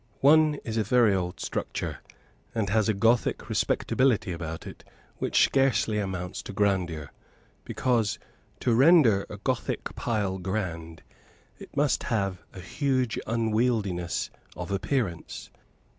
One 0.21 0.55
is 0.63 0.77
a 0.77 0.83
very 0.83 1.13
old 1.13 1.39
structure, 1.39 1.99
and 2.55 2.71
has 2.71 2.89
a 2.89 2.93
Gothic 2.95 3.49
respectability 3.49 4.31
about 4.31 4.65
it, 4.65 4.83
which 5.17 5.43
scarcely 5.43 5.99
amounts 5.99 6.41
to 6.41 6.53
grandeur, 6.53 7.11
because, 7.65 8.17
to 8.61 8.73
render 8.73 9.27
a 9.29 9.37
Gothic 9.37 9.95
pile 9.95 10.39
grand, 10.39 11.03
it 11.59 11.77
must 11.77 12.01
have 12.05 12.41
a 12.51 12.59
huge 12.61 13.19
unwieldiness 13.27 14.31
of 14.57 14.71
appearance. 14.71 15.51